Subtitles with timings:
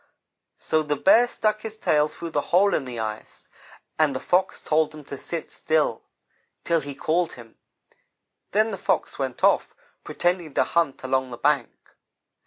[0.57, 3.49] "So the Bear stuck his tail through the hole in the ice,
[3.99, 6.01] and the Fox told him to sit still,
[6.63, 7.59] till he called him;
[8.51, 11.93] then the Fox went off, pretending to hunt along the bank.